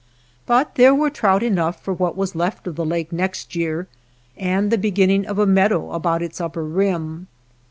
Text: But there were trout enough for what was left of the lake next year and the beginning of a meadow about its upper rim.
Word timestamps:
But 0.47 0.73
there 0.77 0.95
were 0.95 1.11
trout 1.11 1.43
enough 1.43 1.79
for 1.83 1.93
what 1.93 2.17
was 2.17 2.33
left 2.33 2.65
of 2.65 2.75
the 2.75 2.83
lake 2.83 3.11
next 3.11 3.55
year 3.55 3.87
and 4.35 4.71
the 4.71 4.77
beginning 4.79 5.27
of 5.27 5.37
a 5.37 5.45
meadow 5.45 5.91
about 5.91 6.23
its 6.23 6.41
upper 6.41 6.63
rim. 6.63 7.27